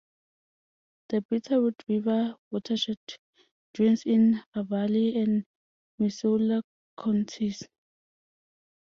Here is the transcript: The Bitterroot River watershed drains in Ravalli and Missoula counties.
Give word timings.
The 1.09 1.21
Bitterroot 1.29 1.75
River 1.87 2.35
watershed 2.49 2.97
drains 3.71 4.01
in 4.07 4.41
Ravalli 4.55 5.15
and 5.21 5.45
Missoula 5.99 6.63
counties. 6.99 7.61